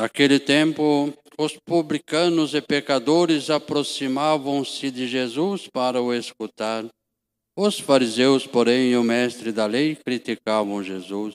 Naquele 0.00 0.38
tempo, 0.38 1.12
os 1.38 1.58
publicanos 1.58 2.54
e 2.54 2.62
pecadores 2.62 3.50
aproximavam-se 3.50 4.90
de 4.90 5.06
Jesus 5.06 5.68
para 5.68 6.00
o 6.00 6.14
escutar. 6.14 6.86
Os 7.54 7.78
fariseus, 7.78 8.46
porém, 8.46 8.92
e 8.92 8.96
o 8.96 9.02
mestre 9.02 9.52
da 9.52 9.66
lei 9.66 9.94
criticavam 9.94 10.82
Jesus. 10.82 11.34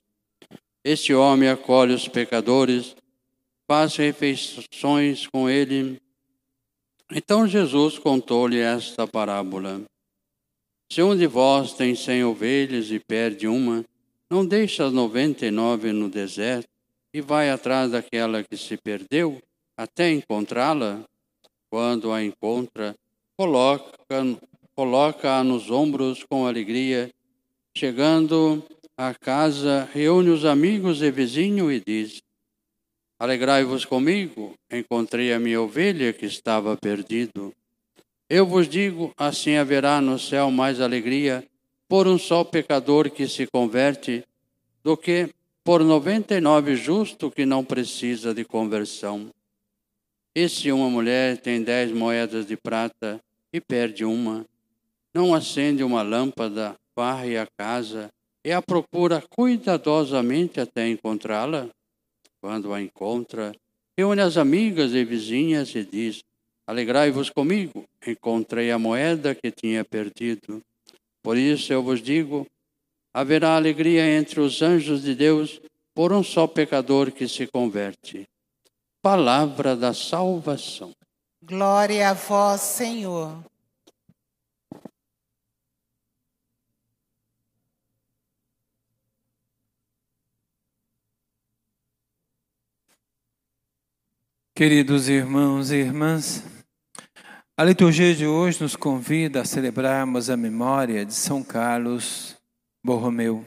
Este 0.83 1.13
homem 1.13 1.47
acolhe 1.47 1.93
os 1.93 2.07
pecadores, 2.07 2.95
faz 3.67 3.95
refeições 3.97 5.27
com 5.27 5.47
ele. 5.47 6.01
Então 7.11 7.47
Jesus 7.47 7.99
contou-lhe 7.99 8.57
esta 8.57 9.05
parábola. 9.05 9.83
Se 10.91 11.03
um 11.03 11.15
de 11.15 11.27
vós 11.27 11.73
tem 11.73 11.93
cem 11.93 12.23
ovelhas 12.23 12.89
e 12.89 12.97
perde 12.97 13.47
uma, 13.47 13.85
não 14.27 14.43
deixa 14.43 14.87
as 14.87 14.91
noventa 14.91 15.45
e 15.45 15.51
nove 15.51 15.91
no 15.91 16.09
deserto 16.09 16.74
e 17.15 17.21
vai 17.21 17.49
atrás 17.49 17.91
daquela 17.91 18.43
que 18.43 18.57
se 18.57 18.75
perdeu 18.75 19.41
até 19.77 20.11
encontrá-la. 20.11 20.99
Quando 21.69 22.11
a 22.11 22.21
encontra, 22.21 22.93
coloca-a 23.37 24.21
coloca 24.75 25.41
nos 25.41 25.71
ombros 25.71 26.25
com 26.25 26.45
alegria. 26.45 27.09
Chegando 27.73 28.61
à 28.97 29.13
casa, 29.13 29.89
reúne 29.93 30.29
os 30.29 30.43
amigos 30.43 31.01
e 31.01 31.09
vizinhos 31.09 31.71
e 31.71 31.79
diz: 31.79 32.21
Alegrai-vos 33.17 33.85
comigo, 33.85 34.53
encontrei 34.69 35.31
a 35.31 35.39
minha 35.39 35.61
ovelha 35.61 36.11
que 36.11 36.25
estava 36.25 36.75
perdido. 36.75 37.53
Eu 38.29 38.45
vos 38.45 38.67
digo, 38.67 39.13
assim 39.15 39.55
haverá 39.55 40.01
no 40.01 40.19
céu 40.19 40.51
mais 40.51 40.81
alegria 40.81 41.47
por 41.87 42.07
um 42.09 42.17
só 42.17 42.43
pecador 42.43 43.09
que 43.09 43.25
se 43.25 43.47
converte 43.47 44.21
do 44.83 44.97
que 44.97 45.29
por 45.65 45.83
99 45.83 46.75
justo 46.75 47.31
que 47.31 47.43
não 47.43 47.65
precisa 47.65 48.35
de 48.35 48.45
conversão. 48.45 49.31
E 50.35 50.47
se 50.47 50.71
uma 50.71 50.91
mulher 50.91 51.39
tem 51.39 51.63
dez 51.63 51.91
moedas 51.91 52.45
de 52.45 52.55
prata 52.55 53.19
e 53.51 53.59
perde 53.59 54.05
uma, 54.05 54.45
não 55.11 55.33
acende 55.33 55.83
uma 55.83 56.03
lâmpada, 56.03 56.75
varre 56.95 57.35
a 57.39 57.47
casa 57.57 58.11
e 58.45 58.51
a 58.51 58.61
procura 58.61 59.23
cuidadosamente 59.27 60.59
até 60.59 60.87
encontrá-la? 60.87 61.67
Quando 62.39 62.71
a 62.71 62.79
encontra, 62.79 63.51
reúne 63.97 64.21
as 64.21 64.37
amigas 64.37 64.93
e 64.93 65.03
vizinhas 65.03 65.73
e 65.73 65.83
diz: 65.83 66.21
Alegrai-vos 66.67 67.31
comigo, 67.31 67.85
encontrei 68.05 68.69
a 68.69 68.77
moeda 68.77 69.33
que 69.33 69.49
tinha 69.49 69.83
perdido. 69.83 70.61
Por 71.23 71.37
isso 71.37 71.73
eu 71.73 71.81
vos 71.81 72.03
digo: 72.03 72.45
haverá 73.15 73.55
alegria 73.55 74.05
entre 74.05 74.41
os 74.41 74.61
anjos 74.61 75.01
de 75.01 75.15
Deus 75.15 75.61
por 75.93 76.11
um 76.11 76.21
só 76.21 76.45
pecador 76.45 77.13
que 77.13 77.29
se 77.29 77.47
converte. 77.47 78.27
Palavra 79.01 79.73
da 79.73 79.93
salvação. 79.93 80.93
Glória 81.41 82.09
a 82.09 82.13
vós, 82.13 82.59
Senhor. 82.59 83.41
Queridos 94.53 95.07
irmãos 95.07 95.71
e 95.71 95.75
irmãs, 95.75 96.43
a 97.55 97.63
liturgia 97.63 98.13
de 98.13 98.27
hoje 98.27 98.61
nos 98.61 98.75
convida 98.75 99.39
a 99.39 99.45
celebrarmos 99.45 100.29
a 100.29 100.35
memória 100.35 101.05
de 101.05 101.13
São 101.13 101.41
Carlos 101.41 102.34
Borromeu. 102.85 103.43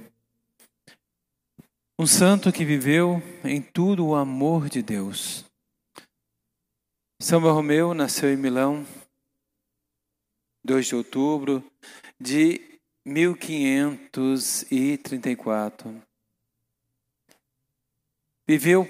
Um 1.97 2.09
santo 2.09 2.51
que 2.51 2.65
viveu 2.65 3.23
em 3.45 3.63
tudo 3.63 4.05
o 4.05 4.17
amor 4.17 4.69
de 4.69 4.83
Deus. 4.83 5.45
São 7.23 7.41
Borromeu 7.41 7.95
nasceu 7.95 8.33
em 8.33 8.37
Milão, 8.37 8.85
2 10.65 10.87
de 10.87 10.97
outubro 10.97 11.63
de 12.19 12.81
1534. 13.05 16.03
Viveu 18.45 18.89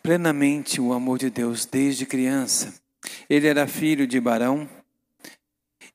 plenamente 0.00 0.80
o 0.80 0.92
amor 0.92 1.18
de 1.18 1.30
Deus 1.30 1.66
desde 1.66 2.06
criança. 2.06 2.80
Ele 3.28 3.48
era 3.48 3.66
filho 3.66 4.06
de 4.06 4.20
barão 4.20 4.70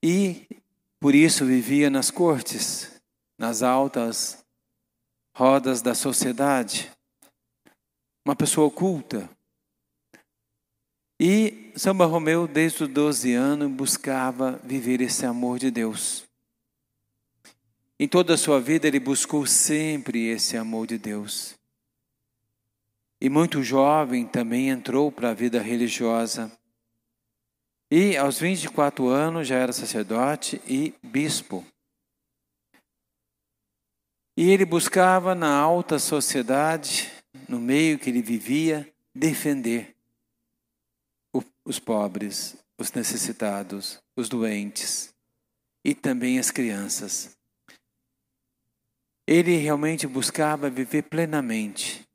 e 0.03 0.45
por 0.99 1.13
isso 1.13 1.45
vivia 1.45 1.89
nas 1.89 2.09
cortes, 2.09 2.91
nas 3.37 3.61
altas 3.61 4.43
rodas 5.35 5.81
da 5.81 5.93
sociedade. 5.93 6.91
Uma 8.25 8.35
pessoa 8.35 8.67
oculta. 8.67 9.29
E 11.19 11.71
São 11.75 11.95
Barromeu, 11.95 12.47
desde 12.47 12.83
os 12.83 12.89
12 12.89 13.33
anos, 13.33 13.71
buscava 13.71 14.59
viver 14.63 15.01
esse 15.01 15.25
amor 15.25 15.59
de 15.59 15.71
Deus. 15.71 16.25
Em 17.99 18.07
toda 18.07 18.35
a 18.35 18.37
sua 18.37 18.59
vida, 18.59 18.87
ele 18.87 18.99
buscou 18.99 19.45
sempre 19.45 20.27
esse 20.27 20.57
amor 20.57 20.85
de 20.85 20.97
Deus. 20.97 21.55
E 23.19 23.29
muito 23.29 23.63
jovem 23.63 24.27
também 24.27 24.69
entrou 24.69 25.11
para 25.11 25.31
a 25.31 25.33
vida 25.33 25.59
religiosa. 25.59 26.51
E 27.89 28.17
aos 28.17 28.37
24 28.39 29.07
anos 29.07 29.47
já 29.47 29.55
era 29.55 29.71
sacerdote 29.71 30.61
e 30.67 30.93
bispo. 31.01 31.65
E 34.35 34.49
ele 34.51 34.65
buscava 34.65 35.33
na 35.33 35.55
alta 35.55 35.97
sociedade, 35.97 37.11
no 37.47 37.59
meio 37.59 37.97
que 37.97 38.09
ele 38.09 38.21
vivia, 38.21 38.87
defender 39.15 39.95
os 41.63 41.79
pobres, 41.79 42.57
os 42.77 42.91
necessitados, 42.91 43.99
os 44.15 44.29
doentes 44.29 45.13
e 45.83 45.95
também 45.95 46.39
as 46.39 46.51
crianças. 46.51 47.37
Ele 49.25 49.55
realmente 49.55 50.05
buscava 50.05 50.69
viver 50.69 51.03
plenamente. 51.03 52.05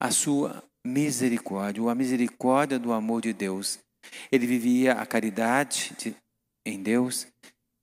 a 0.00 0.12
sua 0.12 0.62
misericórdia, 0.86 1.90
a 1.90 1.94
misericórdia 1.96 2.78
do 2.78 2.92
amor 2.92 3.20
de 3.20 3.32
Deus. 3.32 3.80
Ele 4.30 4.46
vivia 4.46 4.92
a 4.92 5.04
caridade 5.04 5.92
de, 5.98 6.14
em 6.64 6.80
Deus 6.80 7.26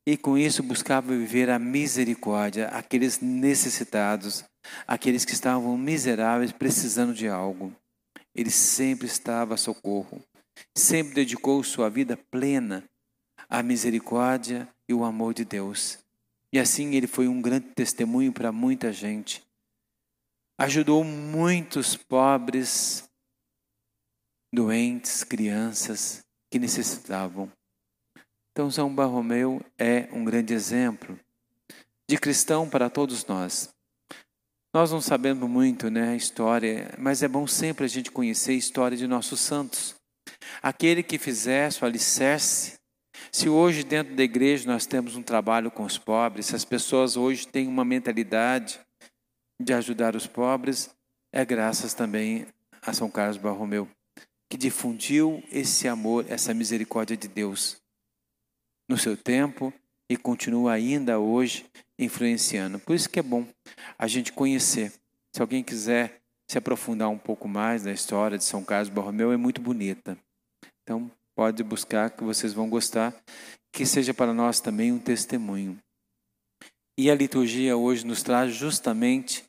e 0.08 0.16
com 0.16 0.38
isso 0.38 0.64
buscava 0.64 1.10
viver 1.10 1.50
a 1.50 1.60
misericórdia, 1.60 2.70
aqueles 2.70 3.20
necessitados, 3.20 4.46
aqueles 4.88 5.26
que 5.26 5.34
estavam 5.34 5.78
miseráveis, 5.78 6.52
precisando 6.52 7.14
de 7.14 7.28
algo. 7.28 7.76
Ele 8.34 8.50
sempre 8.50 9.08
estava 9.08 9.56
a 9.56 9.58
socorro, 9.58 10.22
sempre 10.78 11.14
dedicou 11.14 11.64
sua 11.64 11.90
vida 11.90 12.18
plena 12.30 12.84
à 13.50 13.62
misericórdia 13.62 14.68
e 14.88 14.94
o 14.94 15.04
amor 15.04 15.34
de 15.34 15.44
Deus. 15.44 16.00
E 16.54 16.60
assim 16.60 16.96
ele 16.96 17.08
foi 17.08 17.28
um 17.28 17.42
grande 17.42 17.68
testemunho 17.76 18.32
para 18.32 18.52
muita 18.52 18.92
gente. 18.92 19.44
Ajudou 20.58 21.04
muitos 21.04 21.96
pobres, 21.96 23.10
doentes, 24.54 25.24
crianças 25.24 26.24
que 26.52 26.60
necessitavam. 26.60 27.52
Então, 28.52 28.70
São 28.70 28.94
Barromeu 28.94 29.62
é 29.78 30.10
um 30.12 30.26
grande 30.26 30.54
exemplo 30.54 31.18
de 32.10 32.18
cristão 32.18 32.70
para 32.70 32.90
todos 32.90 33.26
nós. 33.26 33.74
Nós 34.74 34.90
não 34.90 35.02
sabemos 35.02 35.50
muito 35.50 35.90
né, 35.90 36.12
a 36.12 36.16
história, 36.16 36.94
mas 36.98 37.22
é 37.22 37.28
bom 37.28 37.46
sempre 37.46 37.84
a 37.84 37.90
gente 37.90 38.10
conhecer 38.10 38.52
a 38.52 38.56
história 38.56 38.96
de 38.96 39.06
nossos 39.06 39.42
santos. 39.42 39.96
Aquele 40.62 41.04
que 41.04 41.18
fizesse 41.18 41.84
o 41.84 41.86
alicerce. 41.86 42.80
Se 43.34 43.50
hoje 43.50 43.84
dentro 43.84 44.16
da 44.16 44.24
igreja 44.24 44.72
nós 44.72 44.86
temos 44.86 45.18
um 45.18 45.22
trabalho 45.22 45.70
com 45.70 45.84
os 45.84 45.98
pobres, 45.98 46.46
se 46.46 46.56
as 46.56 46.64
pessoas 46.64 47.18
hoje 47.18 47.46
têm 47.46 47.68
uma 47.68 47.84
mentalidade 47.84 48.80
de 49.62 49.74
ajudar 49.74 50.16
os 50.16 50.26
pobres, 50.26 50.90
é 51.34 51.44
graças 51.44 51.94
também 51.94 52.48
a 52.82 52.94
São 52.94 53.12
Carlos 53.12 53.38
Barromeu, 53.38 53.90
que 54.50 54.58
difundiu 54.58 55.44
esse 55.52 55.86
amor, 55.86 56.26
essa 56.30 56.54
misericórdia 56.54 57.18
de 57.18 57.28
Deus 57.28 57.76
no 58.90 58.98
seu 58.98 59.18
tempo 59.18 59.74
e 60.10 60.16
continua 60.16 60.74
ainda 60.74 61.20
hoje 61.20 61.66
influenciando. 62.04 62.80
Por 62.80 62.96
isso 62.96 63.10
que 63.10 63.20
é 63.20 63.24
bom 63.24 63.46
a 63.98 64.08
gente 64.08 64.32
conhecer. 64.32 64.92
Se 65.34 65.42
alguém 65.42 65.64
quiser 65.64 66.22
se 66.48 66.58
aprofundar 66.58 67.10
um 67.10 67.18
pouco 67.18 67.48
mais 67.48 67.84
na 67.84 67.92
história 67.92 68.38
de 68.38 68.44
São 68.44 68.64
Carlos 68.64 68.90
Borromeu, 68.90 69.32
é 69.32 69.38
muito 69.38 69.62
bonita. 69.62 70.18
Então, 70.84 71.10
pode 71.34 71.64
buscar 71.64 72.10
que 72.10 72.24
vocês 72.24 72.54
vão 72.54 72.70
gostar, 72.70 73.16
que 73.72 73.86
seja 73.86 74.14
para 74.14 74.34
nós 74.34 74.60
também 74.60 74.92
um 74.92 75.00
testemunho. 75.00 75.80
E 76.98 77.10
a 77.10 77.16
liturgia 77.16 77.78
hoje 77.78 78.06
nos 78.06 78.22
traz 78.22 78.54
justamente, 78.54 79.46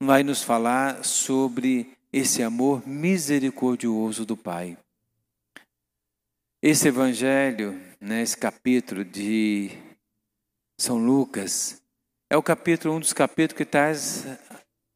vai 0.00 0.22
nos 0.22 0.42
falar 0.42 1.04
sobre 1.04 1.92
esse 2.12 2.42
amor 2.42 2.86
misericordioso 2.86 4.24
do 4.24 4.36
Pai. 4.36 4.78
Esse 6.62 6.86
evangelho, 6.88 7.80
né, 8.00 8.22
esse 8.22 8.36
capítulo 8.36 9.04
de 9.04 9.72
São 10.82 10.98
Lucas, 10.98 11.80
é 12.28 12.36
o 12.36 12.42
capítulo, 12.42 12.96
um 12.96 12.98
dos 12.98 13.12
capítulos 13.12 13.56
que 13.56 13.64
traz 13.64 14.26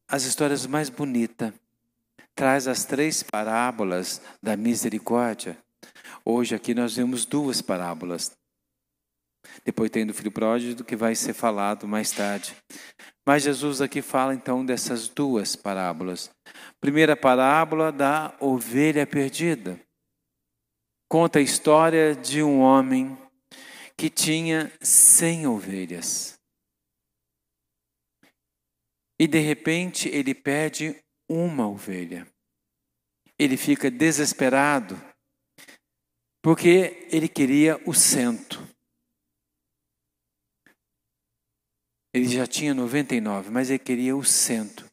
as 0.05 0.23
histórias 0.23 0.65
mais 0.65 0.89
bonitas. 0.89 1.53
Traz 2.35 2.67
as 2.67 2.83
três 2.83 3.23
parábolas 3.23 4.21
da 4.43 4.57
misericórdia. 4.57 5.57
Hoje 6.25 6.53
aqui 6.53 6.75
nós 6.75 6.97
vemos 6.97 7.23
duas 7.23 7.61
parábolas. 7.61 8.37
Depois 9.63 9.89
tem 9.89 10.05
do 10.05 10.13
filho 10.13 10.29
pródigo 10.29 10.83
que 10.83 10.97
vai 10.97 11.15
ser 11.15 11.31
falado 11.31 11.87
mais 11.87 12.11
tarde. 12.11 12.53
Mas 13.25 13.43
Jesus 13.43 13.79
aqui 13.79 14.01
fala 14.01 14.33
então 14.33 14.65
dessas 14.65 15.07
duas 15.07 15.55
parábolas. 15.55 16.29
Primeira 16.81 17.15
parábola 17.15 17.93
da 17.93 18.35
ovelha 18.41 19.07
perdida 19.07 19.79
conta 21.07 21.39
a 21.39 21.41
história 21.41 22.13
de 22.13 22.43
um 22.43 22.59
homem 22.59 23.17
que 23.97 24.09
tinha 24.09 24.71
cem 24.79 25.47
ovelhas. 25.47 26.37
E 29.19 29.27
de 29.27 29.39
repente 29.39 30.07
ele 30.09 30.35
perde 30.35 30.95
uma 31.27 31.67
ovelha. 31.67 32.27
Ele 33.39 33.57
fica 33.57 33.89
desesperado 33.89 34.95
porque 36.41 37.07
ele 37.11 37.27
queria 37.27 37.81
o 37.85 37.93
cento. 37.93 38.65
Ele 42.13 42.27
já 42.27 42.47
tinha 42.47 42.73
99, 42.73 43.49
mas 43.49 43.69
ele 43.69 43.79
queria 43.79 44.15
o 44.15 44.23
cento. 44.23 44.87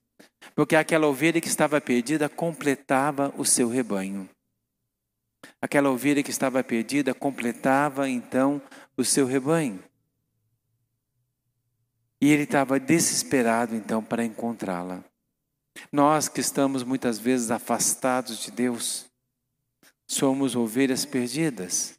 Porque 0.55 0.77
aquela 0.77 1.07
ovelha 1.07 1.41
que 1.41 1.49
estava 1.49 1.81
perdida 1.81 2.29
completava 2.29 3.33
o 3.39 3.45
seu 3.45 3.69
rebanho. 3.69 4.29
Aquela 5.61 5.91
ovelha 5.91 6.23
que 6.23 6.31
estava 6.31 6.63
perdida 6.63 7.15
completava 7.15 8.09
então 8.09 8.61
o 8.97 9.05
seu 9.05 9.27
rebanho. 9.27 9.83
E 12.21 12.31
ele 12.31 12.45
estava 12.45 12.81
desesperado 12.81 13.75
então 13.75 14.03
para 14.03 14.25
encontrá-la. 14.25 15.05
Nós 15.91 16.29
que 16.29 16.41
estamos 16.41 16.83
muitas 16.83 17.19
vezes 17.19 17.51
afastados 17.51 18.39
de 18.39 18.51
Deus, 18.51 19.07
somos 20.07 20.55
ovelhas 20.55 21.05
perdidas, 21.05 21.99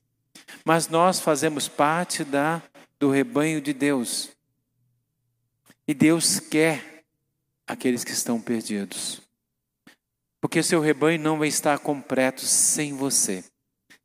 mas 0.64 0.88
nós 0.88 1.20
fazemos 1.20 1.68
parte 1.68 2.24
da 2.24 2.62
do 3.00 3.10
rebanho 3.10 3.62
de 3.62 3.74
Deus. 3.74 4.30
E 5.88 5.94
Deus 5.94 6.40
quer 6.40 7.04
aqueles 7.68 8.04
que 8.04 8.12
estão 8.12 8.40
perdidos. 8.42 9.22
Porque 10.40 10.64
seu 10.64 10.80
rebanho 10.80 11.20
não 11.20 11.38
vai 11.38 11.48
estar 11.48 11.78
completo 11.80 12.42
sem 12.42 12.94
você, 12.94 13.44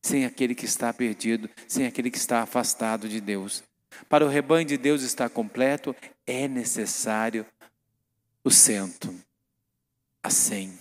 sem 0.02 0.25
aquele 0.25 0.54
que 0.54 0.64
está 0.64 0.92
perdido, 0.92 1.49
sem 1.69 1.87
aquele 1.87 2.11
que 2.11 2.19
está 2.19 2.42
afastado 2.42 3.09
de 3.09 3.21
Deus. 3.21 3.62
Para 4.09 4.25
o 4.25 4.28
rebanho 4.28 4.66
de 4.66 4.76
Deus 4.76 5.02
estar 5.02 5.28
completo, 5.28 5.95
é 6.26 6.49
necessário 6.49 7.45
o 8.42 8.50
cento, 8.50 9.14
a 10.23 10.30
cem. 10.30 10.78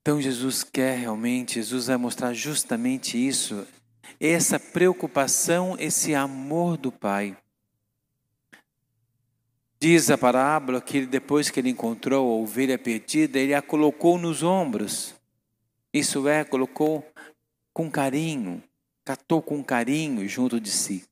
Então 0.00 0.20
Jesus 0.20 0.64
quer 0.64 0.98
realmente, 0.98 1.54
Jesus 1.54 1.86
vai 1.86 1.96
mostrar 1.96 2.34
justamente 2.34 3.16
isso, 3.16 3.66
essa 4.18 4.58
preocupação, 4.58 5.76
esse 5.78 6.12
amor 6.12 6.76
do 6.76 6.90
Pai. 6.90 7.36
Diz 9.78 10.10
a 10.10 10.18
parábola 10.18 10.80
que 10.80 11.06
depois 11.06 11.50
que 11.50 11.60
ele 11.60 11.70
encontrou 11.70 12.28
a 12.28 12.36
ovelha 12.36 12.78
perdida, 12.78 13.38
ele 13.38 13.54
a 13.54 13.62
colocou 13.62 14.18
nos 14.18 14.42
ombros. 14.42 15.14
Isso 15.92 16.26
é, 16.26 16.42
colocou 16.42 17.06
com 17.72 17.90
carinho, 17.90 18.62
catou 19.04 19.42
com 19.42 19.62
carinho 19.62 20.26
junto 20.28 20.60
de 20.60 20.70
si. 20.70 21.04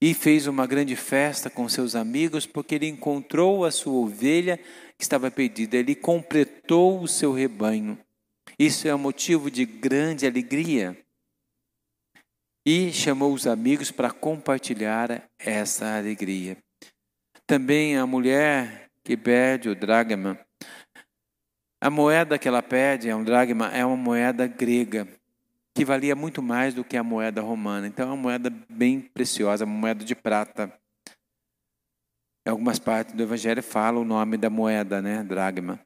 E 0.00 0.12
fez 0.14 0.46
uma 0.46 0.66
grande 0.66 0.94
festa 0.94 1.48
com 1.48 1.68
seus 1.68 1.94
amigos, 1.94 2.46
porque 2.46 2.74
ele 2.74 2.86
encontrou 2.86 3.64
a 3.64 3.70
sua 3.70 3.94
ovelha 3.94 4.58
que 4.96 5.02
estava 5.02 5.30
perdida. 5.30 5.76
Ele 5.76 5.94
completou 5.94 7.00
o 7.00 7.08
seu 7.08 7.32
rebanho. 7.32 7.98
Isso 8.58 8.86
é 8.88 8.94
um 8.94 8.98
motivo 8.98 9.50
de 9.50 9.64
grande 9.64 10.26
alegria. 10.26 10.96
E 12.64 12.92
chamou 12.92 13.32
os 13.32 13.46
amigos 13.46 13.90
para 13.90 14.10
compartilhar 14.10 15.28
essa 15.38 15.96
alegria. 15.96 16.56
Também 17.46 17.96
a 17.96 18.06
mulher 18.06 18.90
que 19.04 19.16
pede 19.16 19.68
o 19.68 19.74
dragma. 19.74 20.45
A 21.86 21.90
moeda 21.90 22.36
que 22.36 22.48
ela 22.48 22.64
pede, 22.64 23.08
é 23.08 23.14
um 23.14 23.22
dragma, 23.22 23.68
é 23.68 23.86
uma 23.86 23.96
moeda 23.96 24.48
grega, 24.48 25.06
que 25.72 25.84
valia 25.84 26.16
muito 26.16 26.42
mais 26.42 26.74
do 26.74 26.82
que 26.82 26.96
a 26.96 27.04
moeda 27.04 27.40
romana. 27.40 27.86
Então 27.86 28.08
é 28.08 28.12
uma 28.12 28.16
moeda 28.16 28.50
bem 28.68 29.00
preciosa, 29.00 29.64
uma 29.64 29.78
moeda 29.78 30.04
de 30.04 30.12
prata. 30.12 30.76
Em 32.44 32.50
algumas 32.50 32.80
partes 32.80 33.14
do 33.14 33.22
Evangelho 33.22 33.62
fala 33.62 34.00
o 34.00 34.04
nome 34.04 34.36
da 34.36 34.50
moeda, 34.50 35.00
né, 35.00 35.22
dragma, 35.22 35.78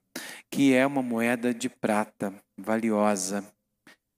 que 0.50 0.72
é 0.72 0.86
uma 0.86 1.02
moeda 1.02 1.52
de 1.52 1.68
prata 1.68 2.32
valiosa. 2.56 3.44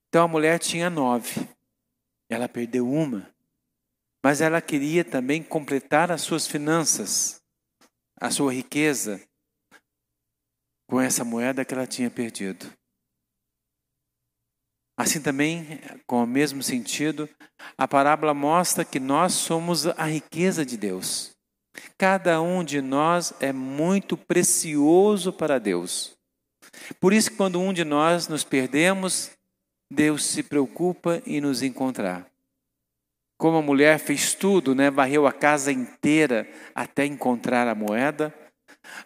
Então 0.08 0.22
a 0.22 0.28
mulher 0.28 0.60
tinha 0.60 0.88
nove, 0.88 1.48
ela 2.30 2.48
perdeu 2.48 2.88
uma, 2.88 3.28
mas 4.24 4.40
ela 4.40 4.62
queria 4.62 5.04
também 5.04 5.42
completar 5.42 6.12
as 6.12 6.20
suas 6.20 6.46
finanças, 6.46 7.42
a 8.20 8.30
sua 8.30 8.54
riqueza, 8.54 9.20
com 10.92 11.00
essa 11.00 11.24
moeda 11.24 11.64
que 11.64 11.72
ela 11.72 11.86
tinha 11.86 12.10
perdido. 12.10 12.70
Assim 14.94 15.22
também, 15.22 15.80
com 16.06 16.22
o 16.22 16.26
mesmo 16.26 16.62
sentido, 16.62 17.26
a 17.78 17.88
parábola 17.88 18.34
mostra 18.34 18.84
que 18.84 19.00
nós 19.00 19.32
somos 19.32 19.86
a 19.86 20.04
riqueza 20.04 20.66
de 20.66 20.76
Deus. 20.76 21.30
Cada 21.96 22.42
um 22.42 22.62
de 22.62 22.82
nós 22.82 23.32
é 23.40 23.54
muito 23.54 24.18
precioso 24.18 25.32
para 25.32 25.58
Deus. 25.58 26.14
Por 27.00 27.14
isso, 27.14 27.34
quando 27.38 27.58
um 27.58 27.72
de 27.72 27.86
nós 27.86 28.28
nos 28.28 28.44
perdemos, 28.44 29.30
Deus 29.90 30.26
se 30.26 30.42
preocupa 30.42 31.22
em 31.24 31.40
nos 31.40 31.62
encontrar. 31.62 32.26
Como 33.38 33.56
a 33.56 33.62
mulher 33.62 33.98
fez 33.98 34.34
tudo, 34.34 34.74
né? 34.74 34.90
varreu 34.90 35.26
a 35.26 35.32
casa 35.32 35.72
inteira 35.72 36.46
até 36.74 37.06
encontrar 37.06 37.66
a 37.66 37.74
moeda, 37.74 38.34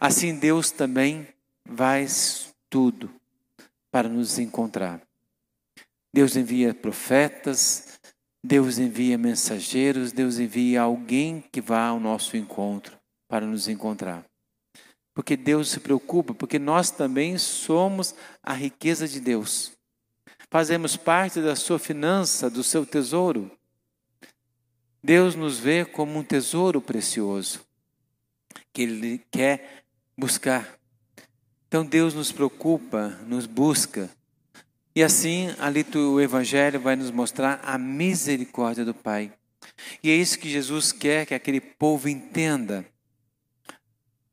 assim 0.00 0.37
Deus 0.37 0.73
também 0.73 1.28
faz 1.75 2.54
tudo 2.68 3.11
para 3.90 4.08
nos 4.08 4.38
encontrar. 4.38 5.00
Deus 6.12 6.37
envia 6.37 6.75
profetas, 6.75 8.00
Deus 8.42 8.78
envia 8.78 9.18
mensageiros, 9.18 10.12
Deus 10.12 10.38
envia 10.38 10.82
alguém 10.82 11.44
que 11.52 11.61
vá 11.61 11.88
ao 11.88 12.00
nosso 12.00 12.37
encontro 12.37 12.96
para 13.28 13.46
nos 13.46 13.68
encontrar. 13.68 14.25
Porque 15.14 15.37
Deus 15.37 15.70
se 15.70 15.80
preocupa, 15.80 16.35
porque 16.35 16.58
nós 16.58 16.90
também 16.90 17.38
somos 17.38 18.14
a 18.42 18.52
riqueza 18.52 19.08
de 19.08 19.18
Deus. 19.18 19.73
Fazemos 20.50 20.96
parte 20.96 21.40
da 21.40 21.56
sua 21.56 21.78
finança, 21.78 22.49
do 22.49 22.62
seu 22.62 22.87
tesouro. 22.87 23.50
Deus 25.02 25.35
nos 25.35 25.58
vê 25.58 25.85
como 25.85 26.18
um 26.18 26.23
tesouro 26.23 26.80
precioso 26.80 27.61
que 28.73 28.82
Ele 28.82 29.25
quer 29.30 29.85
buscar. 30.16 30.78
Então 31.76 31.85
Deus 31.85 32.14
nos 32.14 32.33
preocupa, 32.33 33.09
nos 33.26 33.45
busca 33.45 34.09
e 34.95 35.02
assim, 35.02 35.54
ali 35.59 35.85
o 35.95 36.18
Evangelho 36.18 36.80
vai 36.80 36.97
nos 36.97 37.11
mostrar 37.11 37.61
a 37.62 37.76
misericórdia 37.76 38.83
do 38.83 38.95
Pai. 38.95 39.30
E 40.02 40.11
é 40.11 40.14
isso 40.14 40.38
que 40.38 40.49
Jesus 40.49 40.90
quer 40.90 41.26
que 41.26 41.35
aquele 41.35 41.61
povo 41.61 42.09
entenda. 42.09 42.83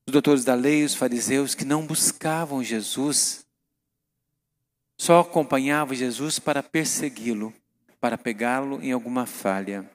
Os 0.08 0.14
doutores 0.14 0.46
da 0.46 0.56
lei, 0.56 0.86
os 0.86 0.96
fariseus, 0.96 1.54
que 1.54 1.66
não 1.66 1.86
buscavam 1.86 2.64
Jesus, 2.64 3.46
só 4.98 5.20
acompanhavam 5.20 5.94
Jesus 5.94 6.40
para 6.40 6.64
persegui-lo, 6.64 7.54
para 8.00 8.18
pegá-lo 8.18 8.82
em 8.82 8.94
alguma 8.94 9.26
falha. 9.26 9.92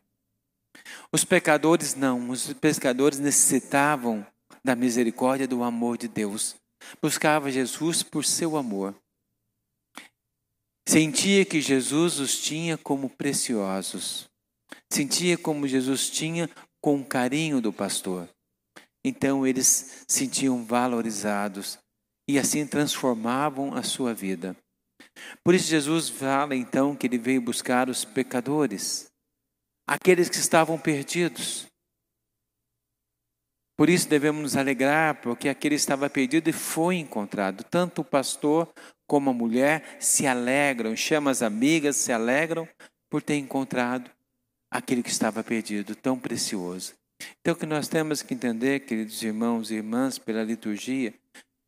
Os 1.11 1.25
pecadores 1.25 1.95
não, 1.95 2.29
os 2.29 2.53
pecadores 2.53 3.19
necessitavam 3.19 4.27
da 4.63 4.77
misericórdia, 4.77 5.49
do 5.49 5.63
amor 5.63 5.97
de 5.97 6.09
Deus. 6.09 6.55
Buscava 7.01 7.51
Jesus 7.51 8.03
por 8.03 8.25
seu 8.25 8.57
amor. 8.57 8.95
Sentia 10.89 11.45
que 11.45 11.61
Jesus 11.61 12.19
os 12.19 12.41
tinha 12.41 12.79
como 12.79 13.11
preciosos. 13.11 14.29
Sentia 14.91 15.37
como 15.37 15.69
Jesus 15.69 16.09
tinha 16.09 16.49
com 16.81 17.01
o 17.01 17.05
carinho 17.05 17.61
do 17.61 17.73
pastor. 17.73 18.29
Então 19.05 19.47
eles 19.47 20.05
sentiam 20.09 20.65
valorizados 20.65 21.79
e 22.27 22.39
assim 22.39 22.67
transformavam 22.67 23.75
a 23.75 23.83
sua 23.83 24.13
vida. 24.13 24.57
Por 25.45 25.55
isso 25.55 25.69
Jesus 25.69 26.09
fala 26.09 26.57
então 26.57 26.97
que 26.97 27.07
ele 27.07 27.19
veio 27.19 27.41
buscar 27.41 27.89
os 27.89 28.05
pecadores, 28.05 29.11
aqueles 29.87 30.29
que 30.29 30.37
estavam 30.37 30.79
perdidos. 30.79 31.68
Por 33.79 33.89
isso 33.89 34.09
devemos 34.09 34.43
nos 34.43 34.57
alegrar, 34.57 35.21
porque 35.23 35.49
aquele 35.49 35.77
estava 35.77 36.11
perdido 36.11 36.51
e 36.51 36.53
foi 36.53 36.97
encontrado. 36.97 37.63
Tanto 37.63 38.01
o 38.01 38.05
pastor 38.05 38.69
como 39.07 39.31
a 39.31 39.33
mulher 39.33 39.97
se 40.01 40.27
alegram, 40.27 40.97
chama 40.97 41.31
as 41.31 41.43
amigas, 41.43 41.95
se 41.95 42.13
alegram 42.13 42.69
por 43.09 43.23
ter 43.23 43.37
encontrado 43.37 44.11
aquele 44.69 45.01
que 45.01 45.11
estava 45.11 45.45
perdido, 45.45 45.95
tão 45.95 46.19
precioso. 46.19 46.95
Então, 47.41 47.55
o 47.55 47.57
que 47.57 47.67
nós 47.67 47.87
temos 47.87 48.21
que 48.21 48.35
entender, 48.35 48.81
queridos 48.81 49.23
irmãos 49.23 49.71
e 49.71 49.77
irmãs, 49.77 50.19
pela 50.19 50.43
liturgia, 50.43 51.15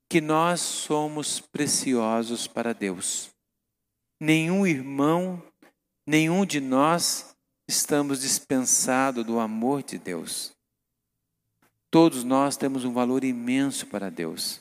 que 0.08 0.20
nós 0.20 0.60
somos 0.60 1.40
preciosos 1.40 2.48
para 2.48 2.74
Deus. 2.74 3.30
Nenhum 4.20 4.66
irmão, 4.66 5.40
nenhum 6.04 6.44
de 6.44 6.60
nós 6.60 7.36
estamos 7.68 8.22
dispensados 8.22 9.24
do 9.24 9.38
amor 9.38 9.84
de 9.84 9.96
Deus. 9.96 10.52
Todos 11.90 12.24
nós 12.24 12.56
temos 12.56 12.84
um 12.84 12.92
valor 12.92 13.24
imenso 13.24 13.86
para 13.86 14.10
Deus. 14.10 14.60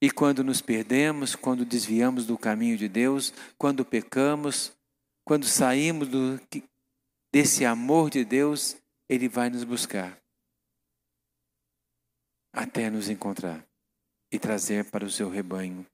E 0.00 0.10
quando 0.10 0.44
nos 0.44 0.60
perdemos, 0.60 1.34
quando 1.34 1.64
desviamos 1.64 2.26
do 2.26 2.36
caminho 2.36 2.76
de 2.76 2.88
Deus, 2.88 3.32
quando 3.56 3.84
pecamos, 3.84 4.72
quando 5.24 5.46
saímos 5.46 6.08
do, 6.08 6.40
desse 7.32 7.64
amor 7.64 8.10
de 8.10 8.24
Deus, 8.24 8.76
Ele 9.08 9.28
vai 9.28 9.48
nos 9.48 9.64
buscar 9.64 10.22
até 12.52 12.90
nos 12.90 13.08
encontrar 13.08 13.64
e 14.30 14.38
trazer 14.38 14.90
para 14.90 15.04
o 15.04 15.10
seu 15.10 15.30
rebanho 15.30 15.86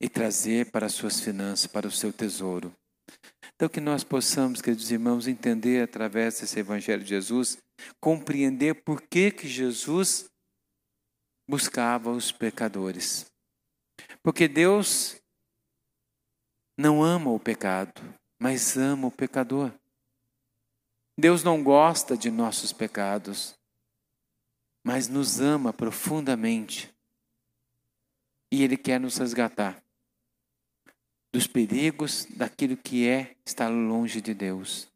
e 0.00 0.08
trazer 0.08 0.70
para 0.70 0.86
as 0.86 0.92
suas 0.92 1.20
finanças, 1.20 1.66
para 1.66 1.86
o 1.86 1.90
seu 1.90 2.12
tesouro. 2.12 2.74
Então, 3.54 3.68
que 3.68 3.80
nós 3.80 4.04
possamos, 4.04 4.60
queridos 4.60 4.90
irmãos, 4.90 5.26
entender 5.26 5.82
através 5.82 6.40
desse 6.40 6.58
Evangelho 6.58 7.02
de 7.02 7.08
Jesus, 7.08 7.56
compreender 8.00 8.74
por 8.82 9.02
que, 9.02 9.30
que 9.30 9.48
Jesus 9.48 10.30
buscava 11.48 12.10
os 12.10 12.32
pecadores. 12.32 13.30
Porque 14.22 14.48
Deus 14.48 15.20
não 16.76 17.02
ama 17.02 17.30
o 17.30 17.40
pecado, 17.40 17.92
mas 18.38 18.76
ama 18.76 19.08
o 19.08 19.12
pecador. 19.12 19.72
Deus 21.18 21.42
não 21.42 21.62
gosta 21.62 22.16
de 22.16 22.30
nossos 22.30 22.72
pecados, 22.72 23.54
mas 24.84 25.08
nos 25.08 25.40
ama 25.40 25.72
profundamente. 25.72 26.94
E 28.52 28.62
Ele 28.62 28.76
quer 28.76 29.00
nos 29.00 29.16
resgatar 29.16 29.82
dos 31.32 31.46
perigos 31.46 32.24
daquilo 32.30 32.76
que 32.76 33.06
é 33.06 33.36
estar 33.44 33.68
longe 33.68 34.20
de 34.20 34.32
Deus. 34.32 34.88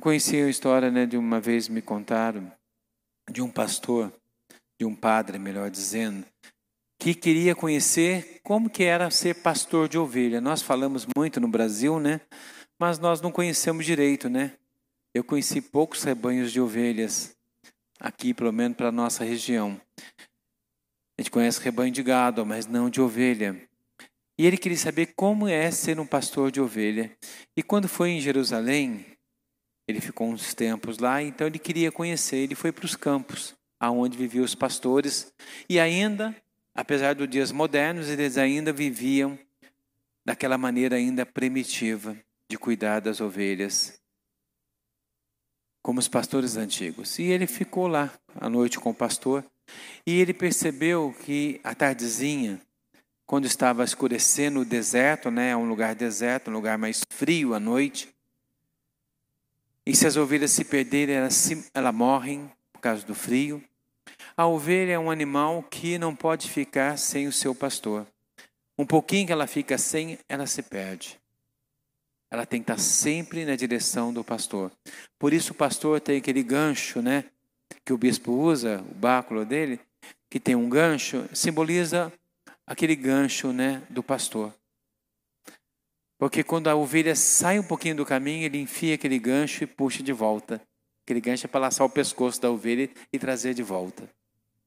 Eu 0.00 0.02
conheci 0.02 0.36
a 0.40 0.48
história 0.48 0.90
né, 0.90 1.04
de 1.04 1.18
uma 1.18 1.38
vez 1.38 1.68
me 1.68 1.82
contaram 1.82 2.50
de 3.30 3.42
um 3.42 3.50
pastor, 3.50 4.10
de 4.80 4.86
um 4.86 4.94
padre, 4.94 5.38
melhor 5.38 5.70
dizendo, 5.70 6.24
que 6.98 7.14
queria 7.14 7.54
conhecer 7.54 8.40
como 8.42 8.70
que 8.70 8.82
era 8.82 9.10
ser 9.10 9.42
pastor 9.42 9.90
de 9.90 9.98
ovelha. 9.98 10.40
Nós 10.40 10.62
falamos 10.62 11.06
muito 11.14 11.38
no 11.38 11.48
Brasil, 11.48 12.00
né? 12.00 12.22
Mas 12.78 12.98
nós 12.98 13.20
não 13.20 13.30
conhecemos 13.30 13.84
direito, 13.84 14.30
né? 14.30 14.54
Eu 15.12 15.22
conheci 15.22 15.60
poucos 15.60 16.02
rebanhos 16.02 16.50
de 16.50 16.62
ovelhas 16.62 17.36
aqui, 18.00 18.32
pelo 18.32 18.54
menos 18.54 18.78
para 18.78 18.90
nossa 18.90 19.22
região. 19.22 19.78
A 21.18 21.20
gente 21.20 21.30
conhece 21.30 21.60
rebanho 21.60 21.92
de 21.92 22.02
gado, 22.02 22.46
mas 22.46 22.64
não 22.64 22.88
de 22.88 23.02
ovelha. 23.02 23.68
E 24.38 24.46
ele 24.46 24.56
queria 24.56 24.78
saber 24.78 25.12
como 25.14 25.46
é 25.46 25.70
ser 25.70 26.00
um 26.00 26.06
pastor 26.06 26.50
de 26.50 26.58
ovelha. 26.58 27.14
E 27.54 27.62
quando 27.62 27.86
foi 27.86 28.12
em 28.12 28.20
Jerusalém, 28.22 29.09
ele 29.90 30.00
ficou 30.00 30.28
uns 30.28 30.54
tempos 30.54 30.98
lá, 30.98 31.22
então 31.22 31.46
ele 31.46 31.58
queria 31.58 31.92
conhecer. 31.92 32.36
Ele 32.36 32.54
foi 32.54 32.72
para 32.72 32.84
os 32.84 32.96
campos, 32.96 33.54
aonde 33.78 34.16
viviam 34.16 34.44
os 34.44 34.54
pastores, 34.54 35.32
e 35.68 35.78
ainda, 35.78 36.34
apesar 36.74 37.14
dos 37.14 37.28
dias 37.28 37.52
modernos, 37.52 38.08
eles 38.08 38.38
ainda 38.38 38.72
viviam 38.72 39.38
daquela 40.24 40.56
maneira 40.56 40.96
ainda 40.96 41.24
primitiva 41.26 42.16
de 42.48 42.58
cuidar 42.58 43.00
das 43.00 43.20
ovelhas, 43.20 44.00
como 45.82 45.98
os 45.98 46.08
pastores 46.08 46.56
antigos. 46.56 47.18
E 47.18 47.24
ele 47.24 47.46
ficou 47.46 47.86
lá 47.86 48.12
à 48.34 48.48
noite 48.48 48.78
com 48.78 48.90
o 48.90 48.94
pastor, 48.94 49.44
e 50.06 50.20
ele 50.20 50.34
percebeu 50.34 51.14
que 51.24 51.60
a 51.62 51.74
tardezinha 51.74 52.60
quando 53.30 53.44
estava 53.44 53.84
escurecendo 53.84 54.58
o 54.58 54.64
deserto, 54.64 55.30
né, 55.30 55.54
um 55.54 55.68
lugar 55.68 55.94
deserto, 55.94 56.50
um 56.50 56.52
lugar 56.52 56.76
mais 56.76 57.02
frio 57.12 57.54
à 57.54 57.60
noite. 57.60 58.12
E 59.90 59.96
se 59.96 60.06
as 60.06 60.16
ovelhas 60.16 60.52
se 60.52 60.64
perderem, 60.64 61.16
elas, 61.16 61.34
se, 61.34 61.64
elas 61.74 61.92
morrem 61.92 62.48
por 62.72 62.78
causa 62.78 63.04
do 63.04 63.12
frio. 63.12 63.60
A 64.36 64.46
ovelha 64.46 64.92
é 64.92 64.98
um 65.00 65.10
animal 65.10 65.64
que 65.64 65.98
não 65.98 66.14
pode 66.14 66.48
ficar 66.48 66.96
sem 66.96 67.26
o 67.26 67.32
seu 67.32 67.56
pastor. 67.56 68.06
Um 68.78 68.86
pouquinho 68.86 69.26
que 69.26 69.32
ela 69.32 69.48
fica 69.48 69.76
sem, 69.76 70.16
ela 70.28 70.46
se 70.46 70.62
perde. 70.62 71.18
Ela 72.30 72.46
tem 72.46 72.60
que 72.62 72.70
estar 72.70 72.80
sempre 72.80 73.44
na 73.44 73.56
direção 73.56 74.12
do 74.12 74.22
pastor. 74.22 74.70
Por 75.18 75.32
isso 75.32 75.50
o 75.50 75.56
pastor 75.56 76.00
tem 76.00 76.18
aquele 76.18 76.44
gancho, 76.44 77.02
né? 77.02 77.24
que 77.84 77.92
o 77.92 77.98
bispo 77.98 78.30
usa, 78.30 78.84
o 78.92 78.94
báculo 78.94 79.44
dele, 79.44 79.80
que 80.30 80.38
tem 80.38 80.54
um 80.54 80.68
gancho, 80.68 81.28
simboliza 81.32 82.12
aquele 82.64 82.94
gancho 82.94 83.52
né, 83.52 83.82
do 83.90 84.04
pastor. 84.04 84.54
Porque 86.20 86.44
quando 86.44 86.68
a 86.68 86.76
ovelha 86.76 87.16
sai 87.16 87.58
um 87.58 87.62
pouquinho 87.62 87.96
do 87.96 88.04
caminho, 88.04 88.44
ele 88.44 88.58
enfia 88.58 88.94
aquele 88.94 89.18
gancho 89.18 89.64
e 89.64 89.66
puxa 89.66 90.02
de 90.02 90.12
volta. 90.12 90.60
Aquele 91.02 91.18
gancho 91.18 91.46
é 91.46 91.48
para 91.48 91.62
laçar 91.62 91.86
o 91.86 91.90
pescoço 91.90 92.38
da 92.38 92.50
ovelha 92.50 92.90
e 93.10 93.18
trazer 93.18 93.54
de 93.54 93.62
volta 93.62 94.06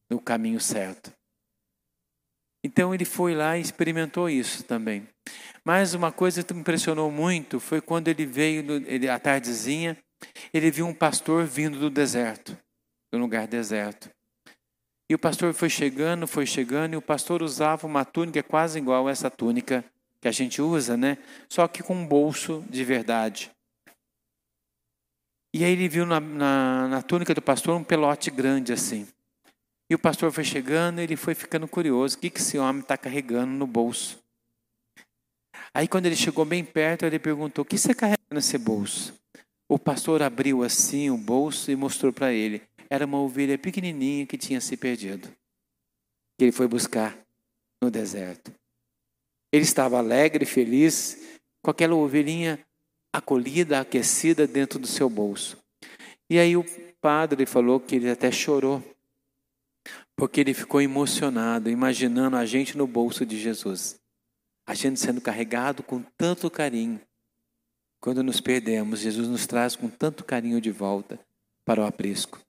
no 0.10 0.19
caminho 0.19 0.60
certo. 0.60 1.13
Então 2.63 2.91
ele 2.91 3.05
foi 3.05 3.36
lá 3.36 3.55
e 3.55 3.62
experimentou 3.62 4.27
isso 4.27 4.63
também. 4.63 5.07
Mas 5.63 5.93
uma 5.93 6.12
coisa 6.12 6.41
que 6.41 6.55
me 6.55 6.62
impressionou 6.62 7.12
muito 7.12 7.60
foi 7.60 7.79
quando 7.79 8.07
ele 8.07 8.25
veio, 8.25 8.72
ele, 8.88 9.07
à 9.07 9.19
tardezinha, 9.19 9.95
ele 10.51 10.72
viu 10.72 10.88
um 10.88 10.93
pastor 10.93 11.45
vindo 11.45 11.77
do 11.77 11.91
deserto, 11.91 12.57
de 13.12 13.19
um 13.19 13.22
lugar 13.22 13.45
deserto. 13.45 14.10
E 15.07 15.13
o 15.13 15.19
pastor 15.19 15.53
foi 15.53 15.69
chegando, 15.69 16.25
foi 16.25 16.48
chegando, 16.48 16.93
e 16.93 16.98
o 16.98 17.01
pastor 17.01 17.43
usava 17.43 17.86
uma 17.86 18.03
túnica 18.03 18.41
quase 18.41 18.79
igual 18.79 19.07
a 19.07 19.12
essa 19.12 19.29
túnica 19.29 19.86
que 20.23 20.27
a 20.29 20.31
gente 20.31 20.61
usa, 20.61 20.95
né? 20.95 21.17
Só 21.49 21.67
que 21.67 21.83
com 21.83 21.93
um 21.93 22.07
bolso 22.07 22.63
de 22.69 22.81
verdade. 22.85 23.51
E 25.53 25.65
aí 25.65 25.73
ele 25.73 25.89
viu 25.89 26.05
na, 26.05 26.17
na, 26.17 26.87
na 26.87 27.01
túnica 27.01 27.35
do 27.35 27.41
pastor 27.41 27.75
um 27.75 27.83
pelote 27.83 28.31
grande 28.31 28.71
assim. 28.71 29.05
E 29.91 29.93
o 29.93 29.99
pastor 29.99 30.31
foi 30.31 30.45
chegando 30.45 30.99
e 30.99 31.03
ele 31.03 31.17
foi 31.17 31.35
ficando 31.35 31.67
curioso. 31.67 32.15
O 32.15 32.19
que, 32.21 32.29
que 32.29 32.39
esse 32.39 32.57
homem 32.57 32.81
está 32.81 32.97
carregando 32.97 33.51
no 33.51 33.67
bolso? 33.67 34.17
Aí 35.73 35.89
quando 35.89 36.05
ele 36.05 36.15
chegou 36.15 36.45
bem 36.45 36.63
perto, 36.63 37.05
ele 37.05 37.19
perguntou, 37.19 37.63
o 37.63 37.65
que 37.65 37.77
você 37.77 37.93
carrega 37.93 38.23
nesse 38.31 38.57
bolso? 38.57 39.13
O 39.67 39.77
pastor 39.77 40.23
abriu 40.23 40.63
assim 40.63 41.09
o 41.09 41.17
bolso 41.17 41.69
e 41.69 41.75
mostrou 41.75 42.13
para 42.13 42.31
ele. 42.31 42.61
Era 42.89 43.05
uma 43.05 43.19
ovelha 43.19 43.57
pequenininha 43.57 44.25
que 44.25 44.37
tinha 44.37 44.61
se 44.61 44.77
perdido. 44.77 45.27
Que 46.37 46.45
ele 46.45 46.53
foi 46.53 46.67
buscar 46.67 47.17
no 47.83 47.91
deserto. 47.91 48.53
Ele 49.53 49.62
estava 49.62 50.00
alegre, 50.00 50.48
feliz, 50.48 51.38
com 51.62 51.69
aquela 51.69 51.93
ovelhinha 51.93 52.60
acolhida, 53.13 53.79
aquecida 53.79 54.48
dentro 54.48 54.79
do 54.79 54.88
seu 54.88 55.07
bolso. 55.07 55.63
E 56.27 56.39
aí 56.39 56.57
o 56.57 56.65
padre 57.00 57.45
falou 57.45 57.79
que 57.79 57.95
ele 57.95 58.10
até 58.10 58.31
chorou, 58.31 58.83
porque 60.15 60.41
ele 60.41 60.55
ficou 60.55 60.81
emocionado, 60.81 61.69
imaginando 61.69 62.36
a 62.36 62.48
gente 62.48 62.75
no 62.75 62.88
bolso 62.88 63.27
de 63.27 63.39
Jesus, 63.39 64.00
a 64.65 64.74
gente 64.74 65.00
sendo 65.00 65.22
carregado 65.22 65.83
com 65.83 66.01
tanto 66.17 66.50
carinho. 66.50 67.00
Quando 68.01 68.24
nos 68.24 68.41
perdemos, 68.41 69.01
Jesus 69.01 69.27
nos 69.27 69.45
traz 69.45 69.75
com 69.75 69.88
tanto 69.88 70.24
carinho 70.24 70.60
de 70.60 70.72
volta 70.72 71.19
para 71.63 71.79
o 71.79 71.86
aprisco. 71.86 72.41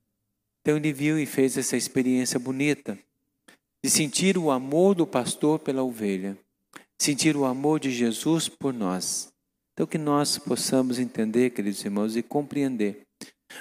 Então 0.63 0.79
ele 0.79 0.91
viu 0.91 1.19
e 1.19 1.27
fez 1.27 1.59
essa 1.59 1.77
experiência 1.77 2.41
bonita 2.41 2.99
de 3.85 3.91
sentir 3.91 4.39
o 4.39 4.51
amor 4.51 4.95
do 4.95 5.07
pastor 5.07 5.59
pela 5.59 5.83
ovelha 5.83 6.39
sentir 6.99 7.37
o 7.37 7.45
amor 7.45 7.81
de 7.81 7.91
Jesus 7.91 8.49
por 8.49 8.73
nós. 8.73 9.33
Então, 9.73 9.87
que 9.87 9.99
nós 9.99 10.39
possamos 10.39 10.99
entender, 10.99 11.51
queridos 11.51 11.85
irmãos, 11.85 12.17
e 12.17 12.23
compreender 12.23 13.03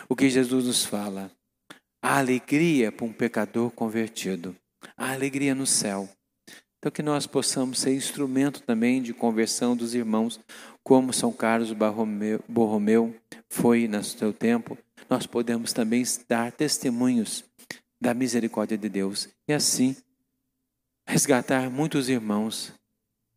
o 0.07 0.15
que 0.15 0.29
Jesus 0.29 0.65
nos 0.65 0.85
fala. 0.85 1.31
A 2.01 2.17
alegria 2.19 2.91
para 2.91 3.05
um 3.05 3.13
pecador 3.13 3.71
convertido, 3.71 4.55
a 4.95 5.11
alegria 5.11 5.55
no 5.55 5.65
céu. 5.65 6.07
Então, 6.77 6.91
que 6.91 7.01
nós 7.01 7.25
possamos 7.25 7.79
ser 7.79 7.95
instrumento 7.95 8.61
também 8.61 9.01
de 9.01 9.13
conversão 9.13 9.75
dos 9.75 9.95
irmãos, 9.95 10.39
como 10.83 11.13
São 11.13 11.31
Carlos 11.31 11.73
Borromeu 12.47 13.15
foi 13.49 13.87
no 13.87 14.03
seu 14.03 14.33
tempo. 14.33 14.77
Nós 15.09 15.25
podemos 15.25 15.71
também 15.71 16.03
dar 16.27 16.51
testemunhos 16.51 17.45
da 17.99 18.13
misericórdia 18.13 18.77
de 18.77 18.89
Deus 18.89 19.29
e 19.47 19.53
assim 19.53 19.95
resgatar 21.07 21.69
muitos 21.69 22.09
irmãos 22.09 22.73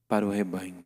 para 0.08 0.26
o 0.26 0.30
rebanho. 0.30 0.84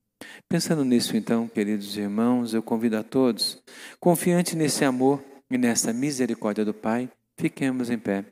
Pensando 0.48 0.85
nisso, 0.85 1.16
então, 1.16 1.48
queridos 1.48 1.96
irmãos, 1.96 2.52
eu 2.52 2.62
convido 2.62 2.96
a 2.96 3.02
todos, 3.02 3.62
confiante 3.98 4.54
nesse 4.54 4.85
amor 4.85 5.22
e 5.50 5.56
nessa 5.56 5.92
misericórdia 5.92 6.64
do 6.64 6.74
Pai, 6.74 7.09
fiquemos 7.40 7.88
em 7.88 7.98
pé 7.98 8.24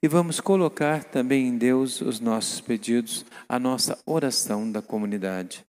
e 0.00 0.06
vamos 0.06 0.38
colocar 0.38 1.02
também 1.02 1.48
em 1.48 1.58
Deus 1.58 2.00
os 2.00 2.20
nossos 2.20 2.60
pedidos, 2.60 3.24
a 3.48 3.58
nossa 3.58 3.98
oração 4.06 4.70
da 4.70 4.80
comunidade. 4.80 5.60